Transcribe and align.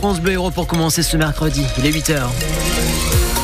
France 0.00 0.18
Bleu 0.18 0.32
Héros 0.32 0.50
pour 0.50 0.66
commencer 0.66 1.02
ce 1.02 1.18
mercredi. 1.18 1.62
Il 1.76 1.84
est 1.84 1.90
8h. 1.90 3.39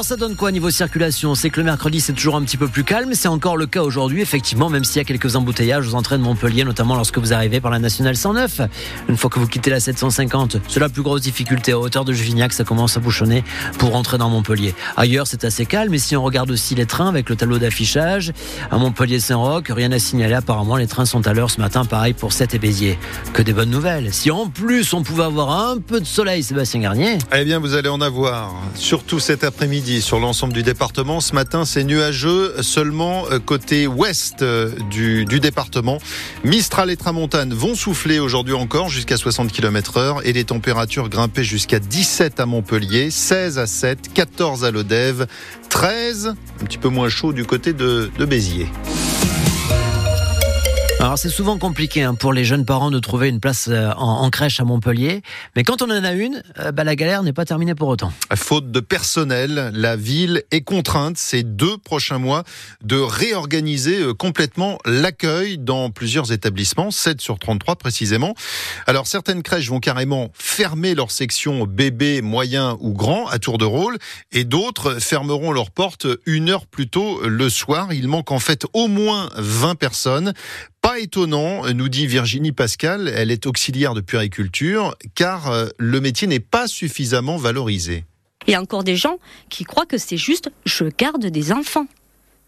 Alors 0.00 0.08
ça 0.08 0.16
donne 0.16 0.34
quoi 0.34 0.50
niveau 0.50 0.70
circulation? 0.70 1.34
C'est 1.34 1.50
que 1.50 1.60
le 1.60 1.64
mercredi 1.64 2.00
c'est 2.00 2.14
toujours 2.14 2.36
un 2.36 2.42
petit 2.42 2.56
peu 2.56 2.68
plus 2.68 2.84
calme, 2.84 3.10
c'est 3.12 3.28
encore 3.28 3.58
le 3.58 3.66
cas 3.66 3.82
aujourd'hui 3.82 4.22
effectivement, 4.22 4.70
même 4.70 4.82
s'il 4.82 4.96
y 4.96 5.00
a 5.00 5.04
quelques 5.04 5.36
embouteillages 5.36 5.86
aux 5.86 5.94
entrées 5.94 6.16
de 6.16 6.22
Montpellier, 6.22 6.64
notamment 6.64 6.94
lorsque 6.94 7.18
vous 7.18 7.34
arrivez 7.34 7.60
par 7.60 7.70
la 7.70 7.78
nationale 7.78 8.16
109. 8.16 8.62
Une 9.10 9.18
fois 9.18 9.28
que 9.28 9.38
vous 9.38 9.46
quittez 9.46 9.68
la 9.68 9.78
750, 9.78 10.56
c'est 10.68 10.80
la 10.80 10.88
plus 10.88 11.02
grosse 11.02 11.20
difficulté 11.20 11.72
à 11.72 11.78
hauteur 11.78 12.06
de 12.06 12.14
Juvignac, 12.14 12.54
ça 12.54 12.64
commence 12.64 12.96
à 12.96 13.00
bouchonner 13.00 13.44
pour 13.76 13.90
rentrer 13.90 14.16
dans 14.16 14.30
Montpellier. 14.30 14.74
Ailleurs 14.96 15.26
c'est 15.26 15.44
assez 15.44 15.66
calme, 15.66 15.92
et 15.92 15.98
si 15.98 16.16
on 16.16 16.22
regarde 16.22 16.50
aussi 16.50 16.74
les 16.74 16.86
trains 16.86 17.08
avec 17.08 17.28
le 17.28 17.36
tableau 17.36 17.58
d'affichage, 17.58 18.32
à 18.70 18.78
Montpellier-Saint-Roch, 18.78 19.66
rien 19.68 19.92
à 19.92 19.98
signaler 19.98 20.32
apparemment, 20.32 20.76
les 20.76 20.86
trains 20.86 21.04
sont 21.04 21.26
à 21.26 21.34
l'heure 21.34 21.50
ce 21.50 21.60
matin, 21.60 21.84
pareil 21.84 22.14
pour 22.14 22.32
7 22.32 22.54
et 22.54 22.58
Béziers. 22.58 22.98
Que 23.34 23.42
des 23.42 23.52
bonnes 23.52 23.68
nouvelles. 23.68 24.14
Si 24.14 24.30
en 24.30 24.48
plus 24.48 24.94
on 24.94 25.02
pouvait 25.02 25.24
avoir 25.24 25.68
un 25.68 25.76
peu 25.76 26.00
de 26.00 26.06
soleil, 26.06 26.42
Sébastien 26.42 26.80
Garnier. 26.80 27.18
Eh 27.34 27.44
bien 27.44 27.58
vous 27.58 27.74
allez 27.74 27.90
en 27.90 28.00
avoir, 28.00 28.54
surtout 28.76 29.20
cet 29.20 29.44
après-midi 29.44 29.89
sur 29.98 30.20
l'ensemble 30.20 30.52
du 30.52 30.62
département. 30.62 31.20
Ce 31.20 31.34
matin, 31.34 31.64
c'est 31.64 31.82
nuageux 31.82 32.54
seulement 32.62 33.24
euh, 33.32 33.40
côté 33.40 33.88
ouest 33.88 34.42
euh, 34.42 34.70
du, 34.90 35.24
département. 35.40 35.98
Mistral 36.44 36.90
et 36.90 36.96
Tramontane 36.96 37.52
vont 37.52 37.74
souffler 37.74 38.20
aujourd'hui 38.20 38.54
encore 38.54 38.88
jusqu'à 38.88 39.16
60 39.16 39.50
km 39.50 39.96
heure 39.96 40.24
et 40.24 40.32
les 40.32 40.44
températures 40.44 41.08
grimper 41.08 41.42
jusqu'à 41.42 41.80
17 41.80 42.38
à 42.38 42.46
Montpellier, 42.46 43.10
16 43.10 43.58
à 43.58 43.66
7, 43.66 44.12
14 44.14 44.64
à 44.64 44.70
Lodève, 44.70 45.26
13, 45.70 46.34
un 46.60 46.64
petit 46.64 46.78
peu 46.78 46.88
moins 46.88 47.08
chaud 47.08 47.32
du 47.32 47.44
côté 47.44 47.72
de 47.72 48.10
Béziers. 48.18 48.68
Alors 51.00 51.16
c'est 51.16 51.30
souvent 51.30 51.56
compliqué 51.56 52.02
hein, 52.02 52.14
pour 52.14 52.34
les 52.34 52.44
jeunes 52.44 52.66
parents 52.66 52.90
de 52.90 52.98
trouver 52.98 53.30
une 53.30 53.40
place 53.40 53.68
euh, 53.70 53.90
en, 53.96 54.28
crèche 54.28 54.60
à 54.60 54.64
Montpellier, 54.64 55.22
mais 55.56 55.64
quand 55.64 55.80
on 55.80 55.86
en 55.86 56.04
a 56.04 56.12
une, 56.12 56.42
euh, 56.58 56.72
bah, 56.72 56.84
la 56.84 56.94
galère 56.94 57.22
n'est 57.22 57.32
pas 57.32 57.46
terminée 57.46 57.74
pour 57.74 57.88
autant. 57.88 58.12
Faute 58.34 58.70
de 58.70 58.80
personnel, 58.80 59.70
la 59.72 59.96
ville 59.96 60.42
est 60.50 60.60
contrainte 60.60 61.16
ces 61.16 61.42
deux 61.42 61.78
prochains 61.78 62.18
mois 62.18 62.44
de 62.84 62.96
réorganiser 62.96 63.98
euh, 64.02 64.12
complètement 64.12 64.78
l'accueil 64.84 65.56
dans 65.56 65.88
plusieurs 65.88 66.32
établissements, 66.32 66.90
7 66.90 67.18
sur 67.22 67.38
33 67.38 67.76
précisément. 67.76 68.34
Alors 68.86 69.06
certaines 69.06 69.42
crèches 69.42 69.70
vont 69.70 69.80
carrément 69.80 70.30
fermer 70.34 70.94
leur 70.94 71.12
section 71.12 71.64
bébé, 71.64 72.20
moyen 72.20 72.76
ou 72.78 72.92
grand 72.92 73.26
à 73.28 73.38
tour 73.38 73.56
de 73.56 73.64
rôle, 73.64 73.96
et 74.32 74.44
d'autres 74.44 75.00
fermeront 75.00 75.52
leurs 75.52 75.70
portes 75.70 76.06
une 76.26 76.50
heure 76.50 76.66
plus 76.66 76.90
tôt 76.90 77.26
le 77.26 77.48
soir. 77.48 77.94
Il 77.94 78.06
manque 78.06 78.30
en 78.32 78.38
fait 78.38 78.66
au 78.74 78.86
moins 78.86 79.30
20 79.38 79.76
personnes. 79.76 80.34
Pas 80.82 80.98
étonnant, 80.98 81.72
nous 81.74 81.88
dit 81.90 82.06
Virginie 82.06 82.52
Pascal, 82.52 83.12
elle 83.14 83.30
est 83.30 83.46
auxiliaire 83.46 83.92
de 83.92 84.00
puériculture, 84.00 84.94
car 85.14 85.50
euh, 85.50 85.68
le 85.78 86.00
métier 86.00 86.26
n'est 86.26 86.40
pas 86.40 86.66
suffisamment 86.66 87.36
valorisé. 87.36 88.04
Il 88.46 88.52
y 88.52 88.54
a 88.54 88.60
encore 88.62 88.84
des 88.84 88.96
gens 88.96 89.18
qui 89.50 89.64
croient 89.64 89.84
que 89.84 89.98
c'est 89.98 90.16
juste 90.16 90.50
je 90.64 90.84
garde 90.84 91.26
des 91.26 91.52
enfants. 91.52 91.86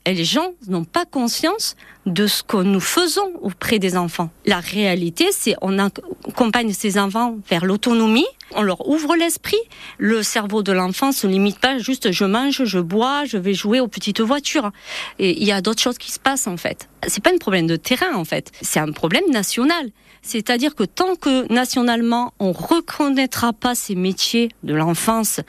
Et 0.05 0.14
les 0.14 0.25
gens 0.25 0.53
n'ont 0.67 0.84
pas 0.84 1.05
conscience 1.05 1.77
de 2.06 2.27
ce 2.27 2.42
que 2.42 2.56
nous 2.56 2.81
faisons 2.81 3.33
auprès 3.41 3.78
des 3.78 3.97
enfants. 3.97 4.31
La 4.47 4.59
réalité, 4.59 5.28
c'est 5.31 5.55
on 5.62 5.78
accompagne 5.78 6.72
ces 6.72 6.98
enfants 6.98 7.36
vers 7.48 7.64
l'autonomie, 7.64 8.27
on 8.56 8.62
leur 8.62 8.89
ouvre 8.89 9.14
l'esprit. 9.14 9.61
Le 9.98 10.25
cerveau 10.25 10.64
de 10.64 10.72
l'enfant 10.72 11.12
se 11.12 11.28
limite 11.28 11.61
pas 11.61 11.78
juste 11.78 12.11
je 12.11 12.25
mange, 12.25 12.64
je 12.64 12.81
bois, 12.81 13.25
je 13.27 13.39
vais 13.39 13.55
jouer 13.55 13.78
aux 13.78 13.86
petites 13.86 14.20
voitures. 14.20 14.72
Et 15.20 15.41
il 15.41 15.47
y 15.47 15.53
a 15.53 15.61
d'autres 15.61 15.81
choses 15.81 15.98
qui 15.98 16.11
se 16.11 16.19
passent 16.19 16.48
en 16.48 16.56
fait. 16.56 16.89
C'est 17.06 17.22
pas 17.22 17.33
un 17.33 17.39
problème 17.39 17.69
de 17.69 17.77
terrain 17.77 18.14
en 18.14 18.25
fait, 18.25 18.50
c'est 18.61 18.81
un 18.81 18.91
problème 18.91 19.31
national. 19.31 19.91
C'est-à-dire 20.22 20.75
que 20.75 20.84
tant 20.84 21.14
que 21.14 21.53
nationalement 21.53 22.34
on 22.41 22.50
reconnaîtra 22.50 23.53
pas 23.53 23.77
ces 23.77 23.94
métiers 23.94 24.48
de 24.64 24.75
l'enfance, 24.75 25.41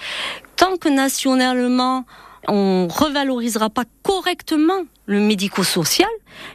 tant 0.55 0.77
que 0.77 0.89
nationalement 0.89 2.05
on 2.47 2.87
revalorisera 2.87 3.69
pas 3.69 3.85
correctement 4.01 4.83
le 5.05 5.19
médico-social, 5.19 6.09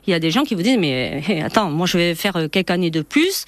il 0.07 0.11
y 0.11 0.15
a 0.15 0.19
des 0.19 0.31
gens 0.31 0.43
qui 0.43 0.55
vous 0.55 0.63
disent 0.63 0.79
mais 0.79 1.23
eh, 1.29 1.43
attends, 1.43 1.71
moi 1.71 1.87
je 1.87 1.99
vais 1.99 2.15
faire 2.15 2.49
quelques 2.51 2.71
années 2.71 2.91
de 2.91 3.03
plus 3.03 3.45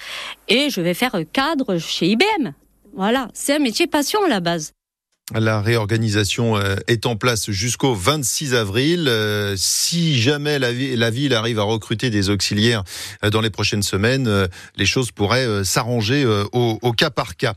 et 0.47 0.69
je 0.69 0.81
vais 0.81 0.93
faire 0.93 1.15
cadre 1.31 1.77
chez 1.77 2.07
IBM. 2.07 2.51
Voilà, 2.93 3.29
c'est 3.33 3.55
un 3.55 3.59
métier 3.59 3.87
passion 3.87 4.23
à 4.23 4.27
la 4.27 4.39
base. 4.39 4.73
La 5.33 5.61
réorganisation 5.61 6.57
euh, 6.57 6.75
est 6.87 7.05
en 7.05 7.15
place 7.15 7.51
jusqu'au 7.51 7.95
26 7.95 8.53
avril. 8.53 9.07
Euh, 9.07 9.55
si 9.57 10.19
jamais 10.19 10.59
la, 10.59 10.71
ville 10.71 11.33
arrive 11.33 11.57
à 11.57 11.63
recruter 11.63 12.09
des 12.09 12.29
auxiliaires 12.29 12.83
euh, 13.23 13.29
dans 13.29 13.39
les 13.39 13.49
prochaines 13.49 13.83
semaines, 13.83 14.49
les 14.75 14.85
choses 14.85 15.11
pourraient 15.11 15.63
s'arranger 15.63 16.25
au, 16.51 16.91
cas 16.91 17.09
par 17.09 17.37
cas. 17.37 17.53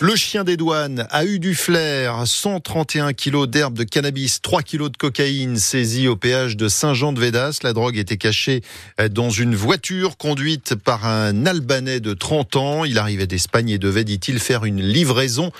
Le 0.00 0.14
chien 0.14 0.44
des 0.44 0.56
douanes 0.56 1.06
a 1.10 1.24
eu 1.24 1.38
du 1.40 1.54
flair. 1.54 2.22
131 2.24 3.12
kilos 3.12 3.48
d'herbe 3.48 3.74
de 3.74 3.84
cannabis, 3.84 4.40
3 4.40 4.62
kilos 4.62 4.92
de 4.92 4.96
cocaïne 4.96 5.56
saisis 5.56 6.06
au 6.06 6.16
péage 6.16 6.56
de 6.56 6.68
Saint-Jean-de-Védas. 6.68 7.58
La 7.62 7.72
drogue 7.72 7.96
était 7.96 8.16
cachée 8.16 8.62
dans 9.10 9.30
une 9.30 9.54
voiture 9.54 10.16
conduite 10.16 10.76
par 10.76 11.06
un 11.06 11.46
Albanais 11.46 12.00
de 12.00 12.14
30 12.14 12.56
ans. 12.56 12.84
Il 12.84 12.98
arrivait 12.98 13.26
d'Espagne 13.26 13.70
et 13.70 13.78
devait, 13.78 14.04
dit-il, 14.04 14.38
faire 14.38 14.64
une 14.64 14.80
livraison 14.80 15.50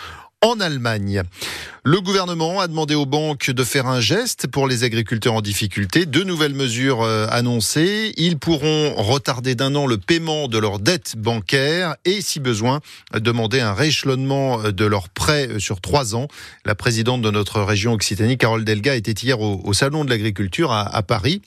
en 0.42 0.60
Allemagne. 0.60 1.22
Le 1.84 2.00
gouvernement 2.00 2.60
a 2.60 2.68
demandé 2.68 2.94
aux 2.94 3.06
banques 3.06 3.50
de 3.50 3.64
faire 3.64 3.86
un 3.86 4.00
geste 4.00 4.46
pour 4.46 4.68
les 4.68 4.84
agriculteurs 4.84 5.34
en 5.34 5.40
difficulté. 5.40 6.06
Deux 6.06 6.22
nouvelles 6.22 6.54
mesures 6.54 7.02
euh, 7.02 7.26
annoncées. 7.30 8.12
Ils 8.16 8.38
pourront 8.38 8.94
retarder 8.96 9.54
d'un 9.54 9.74
an 9.74 9.86
le 9.86 9.98
paiement 9.98 10.46
de 10.46 10.58
leurs 10.58 10.78
dettes 10.78 11.14
bancaires 11.16 11.96
et, 12.04 12.20
si 12.20 12.38
besoin, 12.38 12.80
demander 13.14 13.60
un 13.60 13.72
rééchelonnement 13.72 14.70
de 14.70 14.84
leurs 14.84 15.08
prêts 15.08 15.48
euh, 15.48 15.58
sur 15.58 15.80
trois 15.80 16.14
ans. 16.14 16.28
La 16.64 16.74
présidente 16.74 17.22
de 17.22 17.30
notre 17.30 17.60
région 17.60 17.92
Occitanie, 17.92 18.38
Carole 18.38 18.64
Delga, 18.64 18.94
était 18.94 19.12
hier 19.12 19.40
au, 19.40 19.72
Salon 19.72 20.04
de 20.04 20.10
l'agriculture 20.10 20.70
à 20.72 21.02
Paris. 21.02 21.42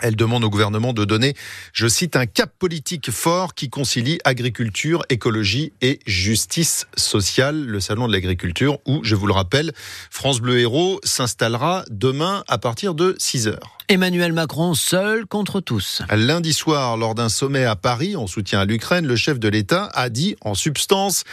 Elle 0.00 0.16
demande 0.16 0.42
au 0.42 0.50
gouvernement 0.50 0.92
de 0.92 1.04
donner, 1.04 1.34
je 1.72 1.86
cite, 1.86 2.16
un 2.16 2.26
cap 2.26 2.50
politique 2.58 3.10
fort 3.10 3.54
qui 3.54 3.68
concilie 3.70 4.18
agriculture, 4.24 5.04
écologie 5.10 5.72
et 5.80 6.00
justice 6.06 6.86
sociale. 6.96 7.64
Le 7.66 7.78
salon 7.78 8.08
de 8.08 8.12
l'agriculture 8.12 8.78
où, 8.86 9.04
je 9.04 9.14
vous 9.14 9.26
le 9.26 9.32
rappelle, 9.32 9.72
France 10.10 10.40
Bleu 10.40 10.58
Héros 10.58 10.98
s'installera 11.04 11.84
demain 11.90 12.42
à 12.48 12.58
partir 12.58 12.94
de 12.94 13.14
6 13.18 13.48
heures. 13.48 13.78
Emmanuel 13.92 14.32
Macron 14.32 14.72
seul 14.72 15.26
contre 15.26 15.60
tous. 15.60 16.00
Lundi 16.10 16.54
soir, 16.54 16.96
lors 16.96 17.14
d'un 17.14 17.28
sommet 17.28 17.66
à 17.66 17.76
Paris 17.76 18.16
en 18.16 18.26
soutien 18.26 18.60
à 18.60 18.64
l'Ukraine, 18.64 19.06
le 19.06 19.16
chef 19.16 19.38
de 19.38 19.48
l'État 19.48 19.90
a 19.92 20.08
dit 20.08 20.34
en 20.40 20.54
substance 20.54 21.24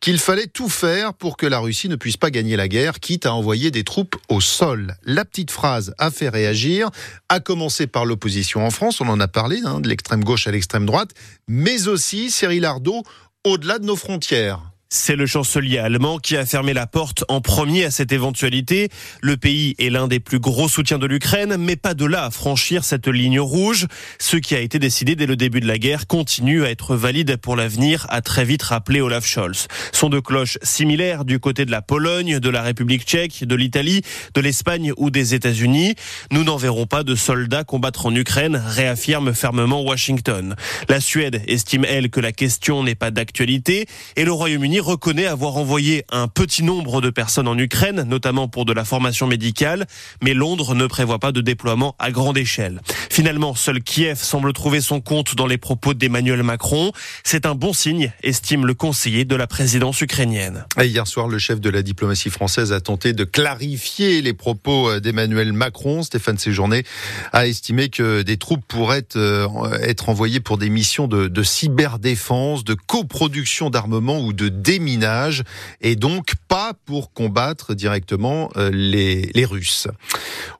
qu'il 0.00 0.18
fallait 0.18 0.48
tout 0.48 0.68
faire 0.68 1.14
pour 1.14 1.36
que 1.36 1.46
la 1.46 1.60
Russie 1.60 1.88
ne 1.88 1.94
puisse 1.94 2.16
pas 2.16 2.32
gagner 2.32 2.56
la 2.56 2.66
guerre, 2.66 2.98
quitte 2.98 3.24
à 3.24 3.32
envoyer 3.32 3.70
des 3.70 3.84
troupes 3.84 4.16
au 4.28 4.40
sol. 4.40 4.96
La 5.04 5.24
petite 5.24 5.52
phrase 5.52 5.94
a 5.98 6.10
fait 6.10 6.28
réagir, 6.28 6.90
à 7.28 7.38
commencer 7.38 7.86
par 7.86 8.04
l'opposition 8.04 8.66
en 8.66 8.70
France, 8.70 9.00
on 9.00 9.08
en 9.08 9.20
a 9.20 9.28
parlé, 9.28 9.60
hein, 9.64 9.78
de 9.78 9.88
l'extrême 9.88 10.24
gauche 10.24 10.48
à 10.48 10.50
l'extrême 10.50 10.86
droite, 10.86 11.10
mais 11.46 11.86
aussi 11.86 12.32
Cyril 12.32 12.64
Ardo 12.64 13.04
au-delà 13.44 13.78
de 13.78 13.84
nos 13.84 13.94
frontières. 13.94 14.67
C'est 14.90 15.16
le 15.16 15.26
chancelier 15.26 15.76
allemand 15.76 16.16
qui 16.16 16.34
a 16.34 16.46
fermé 16.46 16.72
la 16.72 16.86
porte 16.86 17.22
en 17.28 17.42
premier 17.42 17.84
à 17.84 17.90
cette 17.90 18.10
éventualité. 18.10 18.88
Le 19.20 19.36
pays 19.36 19.74
est 19.78 19.90
l'un 19.90 20.08
des 20.08 20.18
plus 20.18 20.38
gros 20.38 20.66
soutiens 20.66 20.96
de 20.96 21.04
l'Ukraine, 21.04 21.56
mais 21.58 21.76
pas 21.76 21.92
de 21.92 22.06
là 22.06 22.24
à 22.24 22.30
franchir 22.30 22.84
cette 22.84 23.06
ligne 23.06 23.38
rouge. 23.38 23.86
Ce 24.18 24.38
qui 24.38 24.54
a 24.54 24.60
été 24.60 24.78
décidé 24.78 25.14
dès 25.14 25.26
le 25.26 25.36
début 25.36 25.60
de 25.60 25.66
la 25.66 25.76
guerre 25.76 26.06
continue 26.06 26.64
à 26.64 26.70
être 26.70 26.96
valide 26.96 27.36
pour 27.36 27.54
l'avenir, 27.54 28.06
a 28.08 28.22
très 28.22 28.46
vite 28.46 28.62
rappelé 28.62 29.02
Olaf 29.02 29.26
Scholz. 29.26 29.68
Sont 29.92 30.08
de 30.08 30.20
cloches 30.20 30.56
similaires 30.62 31.26
du 31.26 31.38
côté 31.38 31.66
de 31.66 31.70
la 31.70 31.82
Pologne, 31.82 32.38
de 32.38 32.48
la 32.48 32.62
République 32.62 33.04
tchèque, 33.04 33.44
de 33.44 33.54
l'Italie, 33.54 34.00
de 34.32 34.40
l'Espagne 34.40 34.94
ou 34.96 35.10
des 35.10 35.34
États-Unis. 35.34 35.96
Nous 36.30 36.44
n'en 36.44 36.56
verrons 36.56 36.86
pas 36.86 37.02
de 37.02 37.14
soldats 37.14 37.62
combattre 37.62 38.06
en 38.06 38.14
Ukraine, 38.14 38.56
réaffirme 38.66 39.34
fermement 39.34 39.82
Washington. 39.82 40.56
La 40.88 41.00
Suède 41.00 41.42
estime, 41.46 41.84
elle, 41.84 42.08
que 42.08 42.20
la 42.20 42.32
question 42.32 42.82
n'est 42.82 42.94
pas 42.94 43.10
d'actualité 43.10 43.84
et 44.16 44.24
le 44.24 44.32
Royaume-Uni 44.32 44.77
reconnaît 44.80 45.26
avoir 45.26 45.56
envoyé 45.56 46.04
un 46.10 46.28
petit 46.28 46.62
nombre 46.62 47.00
de 47.00 47.10
personnes 47.10 47.48
en 47.48 47.58
Ukraine, 47.58 48.02
notamment 48.02 48.48
pour 48.48 48.64
de 48.64 48.72
la 48.72 48.84
formation 48.84 49.26
médicale, 49.26 49.86
mais 50.22 50.34
Londres 50.34 50.74
ne 50.74 50.86
prévoit 50.86 51.18
pas 51.18 51.32
de 51.32 51.40
déploiement 51.40 51.94
à 51.98 52.10
grande 52.10 52.38
échelle. 52.38 52.80
Finalement, 53.10 53.54
seul 53.54 53.82
Kiev 53.82 54.18
semble 54.18 54.52
trouver 54.52 54.80
son 54.80 55.00
compte 55.00 55.34
dans 55.34 55.46
les 55.46 55.58
propos 55.58 55.94
d'Emmanuel 55.94 56.42
Macron. 56.42 56.92
C'est 57.24 57.46
un 57.46 57.54
bon 57.54 57.72
signe, 57.72 58.12
estime 58.22 58.66
le 58.66 58.74
conseiller 58.74 59.24
de 59.24 59.36
la 59.36 59.46
présidence 59.46 60.00
ukrainienne. 60.00 60.64
hier 60.80 61.06
soir, 61.06 61.28
le 61.28 61.38
chef 61.38 61.60
de 61.60 61.70
la 61.70 61.82
diplomatie 61.82 62.30
française 62.30 62.72
a 62.72 62.80
tenté 62.80 63.12
de 63.12 63.24
clarifier 63.24 64.22
les 64.22 64.34
propos 64.34 64.90
euh, 64.90 65.00
d'Emmanuel 65.00 65.52
Macron. 65.52 66.02
Stéphane 66.02 66.38
Séjourné 66.38 66.84
a 67.32 67.46
estimé 67.46 67.88
que 67.88 68.22
des 68.22 68.36
troupes 68.36 68.64
pourraient 68.66 69.16
euh, 69.16 69.48
être 69.82 70.08
envoyées 70.08 70.40
pour 70.40 70.58
des 70.58 70.70
missions 70.70 71.08
de, 71.08 71.28
de 71.28 71.42
cyberdéfense, 71.42 72.64
de 72.64 72.74
coproduction 72.74 73.70
d'armement 73.70 74.20
ou 74.20 74.32
de 74.32 74.48
déminage 74.68 75.44
et 75.80 75.96
donc 75.96 76.34
pas 76.46 76.74
pour 76.84 77.14
combattre 77.14 77.72
directement 77.72 78.50
euh, 78.58 78.70
les, 78.70 79.46
Russes. 79.46 79.88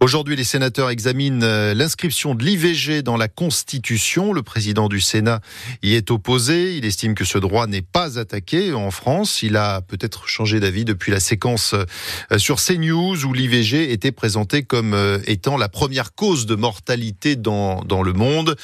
Aujourd'hui, 0.00 0.34
les 0.34 0.44
sénateurs 0.44 0.88
examinent 0.88 1.42
euh, 1.42 1.74
l'inscription 1.74 2.34
de 2.34 2.42
l'IVG 2.42 3.02
dans 3.02 3.18
la 3.18 3.28
Constitution. 3.28 4.32
Le 4.32 4.42
président 4.42 4.88
du 4.88 5.02
Sénat 5.02 5.40
y 5.82 5.94
est 5.94 6.10
opposé. 6.10 6.78
Il 6.78 6.86
estime 6.86 7.14
que 7.14 7.26
ce 7.26 7.36
droit 7.36 7.66
n'est 7.66 7.82
pas 7.82 8.18
attaqué 8.18 8.72
en 8.72 8.90
France. 8.90 9.42
Il 9.42 9.58
a 9.58 9.82
peut-être 9.82 10.26
changé 10.26 10.58
d'avis 10.58 10.86
depuis 10.86 11.12
la 11.12 11.20
séquence 11.20 11.74
euh, 11.74 12.38
sur 12.38 12.62
CNews 12.62 13.26
où 13.26 13.34
l'IVG 13.34 13.92
était 13.92 14.12
présenté 14.12 14.62
comme 14.62 14.96
étant 15.26 15.58
la 15.58 15.68
première 15.68 16.14
cause 16.14 16.46
de 16.46 16.54
mortalité 16.54 17.36
dans, 17.36 17.82
dans 17.82 18.02
le 18.02 18.14
monde. 18.14 18.56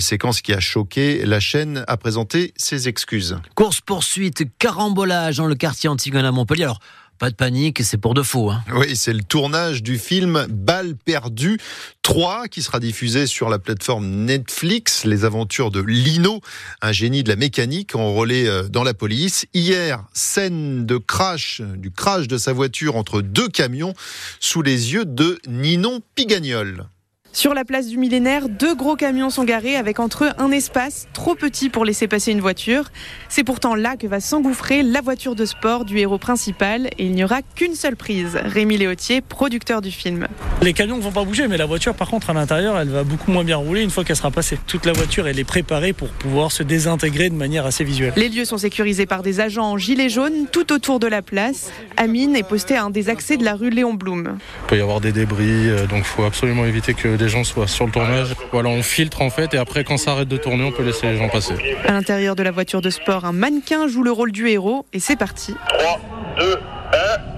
Séquence 0.00 0.42
qui 0.42 0.52
a 0.52 0.60
choqué. 0.60 1.24
La 1.24 1.40
chaîne 1.40 1.84
a 1.88 1.96
présenté 1.96 2.52
ses 2.56 2.88
excuses. 2.88 3.38
Course-poursuite, 3.54 4.44
carambolage 4.82 5.36
dans 5.36 5.46
le 5.46 5.54
quartier 5.54 5.88
Antigone 5.88 6.24
à 6.24 6.32
Montpellier. 6.32 6.64
Alors, 6.64 6.80
pas 7.20 7.30
de 7.30 7.36
panique, 7.36 7.84
c'est 7.84 7.98
pour 7.98 8.14
de 8.14 8.22
faux. 8.22 8.50
Hein. 8.50 8.64
Oui, 8.74 8.96
c'est 8.96 9.12
le 9.12 9.22
tournage 9.22 9.80
du 9.80 9.96
film 9.96 10.44
Balle 10.50 10.96
perdue 10.96 11.60
3 12.02 12.48
qui 12.48 12.62
sera 12.62 12.80
diffusé 12.80 13.28
sur 13.28 13.48
la 13.48 13.60
plateforme 13.60 14.08
Netflix. 14.08 15.04
Les 15.04 15.24
aventures 15.24 15.70
de 15.70 15.80
Lino, 15.80 16.40
un 16.80 16.90
génie 16.90 17.22
de 17.22 17.28
la 17.28 17.36
mécanique 17.36 17.94
enrôlé 17.94 18.48
euh, 18.48 18.66
dans 18.66 18.82
la 18.82 18.92
police. 18.92 19.46
Hier, 19.54 20.02
scène 20.14 20.84
de 20.84 20.96
crash, 20.96 21.62
du 21.76 21.92
crash 21.92 22.26
de 22.26 22.36
sa 22.36 22.52
voiture 22.52 22.96
entre 22.96 23.22
deux 23.22 23.48
camions 23.48 23.94
sous 24.40 24.62
les 24.62 24.94
yeux 24.94 25.04
de 25.04 25.38
Ninon 25.46 26.00
Pigagnol. 26.16 26.88
Sur 27.34 27.54
la 27.54 27.64
place 27.64 27.86
du 27.86 27.96
millénaire, 27.96 28.50
deux 28.50 28.74
gros 28.74 28.94
camions 28.94 29.30
sont 29.30 29.44
garés 29.44 29.76
avec 29.76 30.00
entre 30.00 30.24
eux 30.24 30.30
un 30.36 30.50
espace 30.50 31.08
trop 31.14 31.34
petit 31.34 31.70
pour 31.70 31.86
laisser 31.86 32.06
passer 32.06 32.30
une 32.30 32.42
voiture. 32.42 32.90
C'est 33.30 33.42
pourtant 33.42 33.74
là 33.74 33.96
que 33.96 34.06
va 34.06 34.20
s'engouffrer 34.20 34.82
la 34.82 35.00
voiture 35.00 35.34
de 35.34 35.46
sport 35.46 35.86
du 35.86 35.96
héros 35.96 36.18
principal 36.18 36.88
et 36.98 37.06
il 37.06 37.12
n'y 37.12 37.24
aura 37.24 37.40
qu'une 37.40 37.74
seule 37.74 37.96
prise. 37.96 38.38
Rémi 38.44 38.76
Léautier, 38.76 39.22
producteur 39.22 39.80
du 39.80 39.90
film. 39.90 40.28
Les 40.60 40.74
camions 40.74 40.98
ne 40.98 41.02
vont 41.02 41.10
pas 41.10 41.24
bouger, 41.24 41.48
mais 41.48 41.56
la 41.56 41.64
voiture, 41.64 41.94
par 41.94 42.10
contre, 42.10 42.28
à 42.28 42.34
l'intérieur, 42.34 42.78
elle 42.78 42.90
va 42.90 43.02
beaucoup 43.02 43.32
moins 43.32 43.44
bien 43.44 43.56
rouler 43.56 43.82
une 43.82 43.88
fois 43.88 44.04
qu'elle 44.04 44.16
sera 44.16 44.30
passée. 44.30 44.58
Toute 44.66 44.84
la 44.84 44.92
voiture, 44.92 45.26
elle 45.26 45.38
est 45.38 45.44
préparée 45.44 45.94
pour 45.94 46.08
pouvoir 46.08 46.52
se 46.52 46.62
désintégrer 46.62 47.30
de 47.30 47.34
manière 47.34 47.64
assez 47.64 47.82
visuelle. 47.82 48.12
Les 48.14 48.28
lieux 48.28 48.44
sont 48.44 48.58
sécurisés 48.58 49.06
par 49.06 49.22
des 49.22 49.40
agents 49.40 49.70
en 49.70 49.78
gilet 49.78 50.10
jaune 50.10 50.48
tout 50.52 50.70
autour 50.70 51.00
de 51.00 51.06
la 51.06 51.22
place. 51.22 51.72
Amine 51.96 52.36
est 52.36 52.42
posté 52.46 52.76
à 52.76 52.84
un 52.84 52.90
des 52.90 53.08
accès 53.08 53.38
de 53.38 53.44
la 53.44 53.54
rue 53.54 53.70
Léon 53.70 53.94
Blum. 53.94 54.36
Il 54.64 54.66
peut 54.66 54.76
y 54.76 54.82
avoir 54.82 55.00
des 55.00 55.12
débris, 55.12 55.70
euh, 55.70 55.86
donc 55.86 56.00
il 56.00 56.04
faut 56.04 56.24
absolument 56.24 56.66
éviter 56.66 56.92
que 56.92 57.21
les 57.22 57.28
gens 57.28 57.44
soient 57.44 57.68
sur 57.68 57.86
le 57.86 57.92
tournage. 57.92 58.34
Voilà, 58.50 58.68
on 58.68 58.82
filtre 58.82 59.22
en 59.22 59.30
fait 59.30 59.54
et 59.54 59.58
après 59.58 59.84
quand 59.84 59.96
ça 59.96 60.12
arrête 60.12 60.28
de 60.28 60.36
tourner, 60.36 60.64
on 60.64 60.72
peut 60.72 60.82
laisser 60.82 61.06
les 61.06 61.16
gens 61.16 61.28
passer. 61.28 61.54
À 61.86 61.92
l'intérieur 61.92 62.34
de 62.36 62.42
la 62.42 62.50
voiture 62.50 62.82
de 62.82 62.90
sport, 62.90 63.24
un 63.24 63.32
mannequin 63.32 63.86
joue 63.86 64.02
le 64.02 64.10
rôle 64.10 64.32
du 64.32 64.48
héros 64.48 64.86
et 64.92 65.00
c'est 65.00 65.16
parti. 65.16 65.54
3, 65.78 66.00
2, 66.38 66.56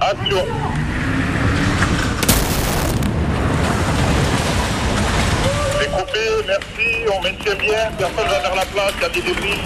1, 0.01 0.07
action 0.07 0.45
C'est 5.81 5.91
coupé, 5.91 6.19
merci, 6.47 7.05
on 7.13 7.23
maintient 7.23 7.55
bien, 7.57 7.91
personne 7.99 8.29
va 8.29 8.41
vers 8.41 8.55
la 8.55 8.65
place, 8.65 8.93
il 8.97 9.03
y 9.03 9.05
a 9.05 9.09
des 9.09 9.23
débris. 9.23 9.61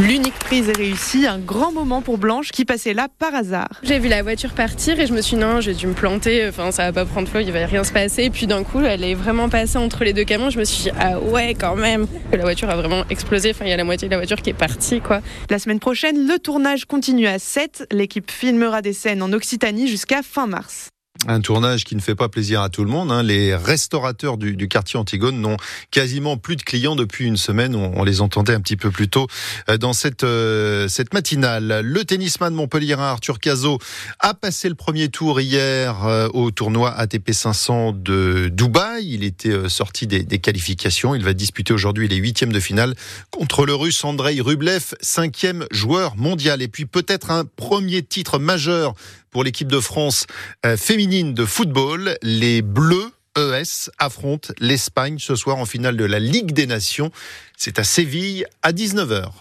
L'unique 0.00 0.34
prise 0.34 0.68
est 0.68 0.76
réussie, 0.76 1.28
un 1.28 1.38
grand 1.38 1.70
moment 1.70 2.02
pour 2.02 2.18
Blanche 2.18 2.50
qui 2.50 2.64
passait 2.64 2.94
là 2.94 3.06
par 3.20 3.32
hasard. 3.32 3.68
J'ai 3.84 4.00
vu 4.00 4.08
la 4.08 4.24
voiture 4.24 4.52
partir 4.52 4.98
et 4.98 5.06
je 5.06 5.12
me 5.12 5.20
suis 5.22 5.36
dit 5.36 5.42
non, 5.42 5.60
j'ai 5.60 5.72
dû 5.72 5.86
me 5.86 5.92
planter, 5.92 6.48
enfin 6.48 6.72
ça 6.72 6.90
va 6.90 6.92
pas 6.92 7.04
prendre 7.04 7.28
feu, 7.28 7.42
il 7.42 7.52
va 7.52 7.64
rien 7.64 7.84
se 7.84 7.92
passer. 7.92 8.24
Et 8.24 8.30
puis 8.30 8.48
d'un 8.48 8.64
coup, 8.64 8.80
elle 8.80 9.04
est 9.04 9.14
vraiment 9.14 9.48
passée 9.48 9.78
entre 9.78 10.02
les 10.02 10.12
deux 10.12 10.24
camions, 10.24 10.50
je 10.50 10.58
me 10.58 10.64
suis 10.64 10.84
dit 10.84 10.90
ah 10.98 11.20
ouais 11.20 11.54
quand 11.54 11.76
même. 11.76 12.08
La 12.32 12.42
voiture 12.42 12.68
a 12.70 12.76
vraiment 12.76 13.04
explosé, 13.08 13.50
enfin 13.50 13.66
il 13.66 13.70
y 13.70 13.72
a 13.72 13.76
la 13.76 13.84
moitié 13.84 14.08
de 14.08 14.10
la 14.10 14.18
voiture 14.18 14.42
qui 14.42 14.50
est 14.50 14.54
partie 14.54 15.00
quoi. 15.00 15.20
La 15.48 15.60
semaine 15.60 15.78
prochaine, 15.78 16.26
le 16.26 16.40
tournage 16.40 16.86
continue 16.86 17.28
à 17.28 17.38
7. 17.38 17.86
L'équipe 17.92 18.32
filmera 18.32 18.82
des 18.82 18.94
scènes 18.94 19.22
en 19.22 19.32
Occitanie 19.32 19.86
jusqu'à 19.86 20.22
fin 20.24 20.48
mars. 20.48 20.88
Un 21.26 21.40
tournage 21.40 21.84
qui 21.84 21.96
ne 21.96 22.00
fait 22.00 22.14
pas 22.14 22.28
plaisir 22.28 22.60
à 22.60 22.68
tout 22.68 22.84
le 22.84 22.90
monde. 22.90 23.10
Hein. 23.10 23.22
Les 23.22 23.54
restaurateurs 23.54 24.36
du, 24.36 24.56
du, 24.56 24.68
quartier 24.68 24.98
Antigone 24.98 25.40
n'ont 25.40 25.56
quasiment 25.90 26.36
plus 26.36 26.56
de 26.56 26.62
clients 26.62 26.96
depuis 26.96 27.24
une 27.24 27.38
semaine. 27.38 27.74
On, 27.74 27.92
on, 27.98 28.04
les 28.04 28.20
entendait 28.20 28.52
un 28.52 28.60
petit 28.60 28.76
peu 28.76 28.90
plus 28.90 29.08
tôt 29.08 29.26
euh, 29.70 29.78
dans 29.78 29.94
cette, 29.94 30.24
euh, 30.24 30.86
cette 30.88 31.14
matinale. 31.14 31.80
Le 31.82 32.04
tennisman 32.04 32.52
Montpellier 32.52 32.92
Arthur 32.92 33.38
Cazot 33.38 33.78
a 34.20 34.34
passé 34.34 34.68
le 34.68 34.74
premier 34.74 35.08
tour 35.08 35.40
hier 35.40 36.04
euh, 36.04 36.28
au 36.34 36.50
tournoi 36.50 36.90
ATP 36.90 37.32
500 37.32 37.92
de 37.92 38.50
Dubaï. 38.52 39.14
Il 39.14 39.24
était 39.24 39.50
euh, 39.50 39.68
sorti 39.70 40.06
des, 40.06 40.24
des, 40.24 40.38
qualifications. 40.38 41.14
Il 41.14 41.24
va 41.24 41.32
disputer 41.32 41.72
aujourd'hui 41.72 42.06
les 42.06 42.16
huitièmes 42.16 42.52
de 42.52 42.60
finale 42.60 42.94
contre 43.30 43.64
le 43.64 43.74
Russe 43.74 44.04
Andrei 44.04 44.40
Rublev, 44.40 44.94
cinquième 45.00 45.64
joueur 45.70 46.16
mondial. 46.16 46.60
Et 46.60 46.68
puis 46.68 46.84
peut-être 46.84 47.30
un 47.30 47.44
premier 47.44 48.02
titre 48.02 48.38
majeur 48.38 48.94
pour 49.34 49.44
l'équipe 49.44 49.68
de 49.68 49.80
France 49.80 50.26
euh, 50.64 50.76
féminine 50.78 51.34
de 51.34 51.44
football. 51.44 52.16
Les 52.22 52.62
Bleus 52.62 53.10
ES 53.36 53.90
affrontent 53.98 54.54
l'Espagne 54.60 55.18
ce 55.18 55.34
soir 55.34 55.58
en 55.58 55.66
finale 55.66 55.96
de 55.96 56.04
la 56.04 56.20
Ligue 56.20 56.52
des 56.52 56.66
Nations. 56.66 57.10
C'est 57.56 57.80
à 57.80 57.84
Séville 57.84 58.46
à 58.62 58.72
19h. 58.72 59.32